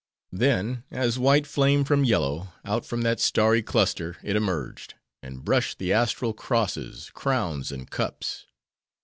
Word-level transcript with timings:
"Then, 0.31 0.83
as 0.89 1.19
white 1.19 1.45
flame 1.45 1.83
from 1.83 2.05
yellow, 2.05 2.47
out 2.65 2.87
from 2.87 3.03
that 3.03 3.19
starry 3.19 3.61
cluster 3.61 4.17
it 4.23 4.35
emerged; 4.35 4.95
and 5.21 5.45
brushed 5.45 5.77
the 5.77 5.93
astral 5.93 6.33
Crosses, 6.33 7.11
Crowns, 7.13 7.71
and 7.71 7.87
Cups. 7.87 8.47